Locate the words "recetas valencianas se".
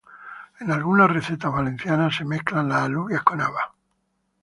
1.11-2.25